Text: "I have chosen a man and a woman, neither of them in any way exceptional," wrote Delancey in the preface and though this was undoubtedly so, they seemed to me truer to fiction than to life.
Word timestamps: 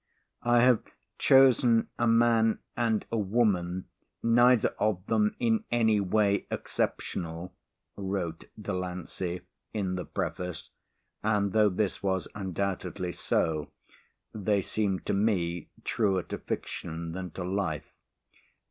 "I 0.41 0.61
have 0.61 0.81
chosen 1.19 1.87
a 1.99 2.07
man 2.07 2.57
and 2.75 3.05
a 3.11 3.19
woman, 3.19 3.85
neither 4.23 4.69
of 4.79 5.05
them 5.05 5.35
in 5.37 5.63
any 5.69 5.99
way 5.99 6.47
exceptional," 6.49 7.53
wrote 7.95 8.45
Delancey 8.59 9.41
in 9.75 9.93
the 9.97 10.05
preface 10.05 10.71
and 11.21 11.53
though 11.53 11.69
this 11.69 12.01
was 12.01 12.27
undoubtedly 12.33 13.11
so, 13.11 13.69
they 14.33 14.63
seemed 14.63 15.05
to 15.05 15.13
me 15.13 15.69
truer 15.83 16.23
to 16.23 16.39
fiction 16.39 17.11
than 17.11 17.29
to 17.33 17.43
life. 17.43 17.93